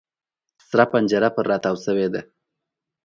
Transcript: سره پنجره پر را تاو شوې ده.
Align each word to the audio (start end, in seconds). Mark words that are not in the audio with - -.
سره 0.67 0.85
پنجره 0.91 1.29
پر 1.35 1.45
را 1.49 1.57
تاو 1.63 1.77
شوې 1.85 2.07
ده. 2.13 2.21